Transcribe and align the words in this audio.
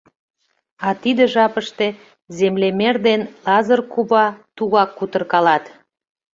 А 0.87 0.89
тиде 1.01 1.23
жапыште 1.33 1.87
землемер 2.37 2.95
ден 3.07 3.21
Лазыр 3.45 3.81
кува 3.93 4.25
тугак 4.55 4.89
кутыркалат. 4.97 5.63